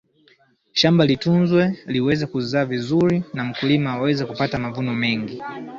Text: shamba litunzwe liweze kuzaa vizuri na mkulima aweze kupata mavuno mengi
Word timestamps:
shamba 0.79 1.03
litunzwe 1.09 1.61
liweze 1.93 2.25
kuzaa 2.31 2.65
vizuri 2.65 3.23
na 3.33 3.43
mkulima 3.43 3.91
aweze 3.91 4.25
kupata 4.25 4.59
mavuno 4.59 4.93
mengi 4.95 5.41